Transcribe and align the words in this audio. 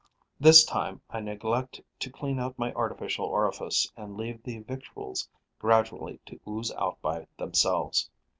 This 0.39 0.63
time, 0.63 0.99
I 1.11 1.19
neglect 1.19 1.79
to 1.99 2.09
clean 2.11 2.39
out 2.39 2.57
my 2.57 2.73
artificial 2.73 3.25
orifice 3.27 3.87
and 3.95 4.17
leave 4.17 4.41
the 4.41 4.57
victuals 4.61 5.29
gradually 5.59 6.19
to 6.25 6.39
ooze 6.47 6.71
out 6.71 6.99
by 7.03 7.27
themselves. 7.37 8.09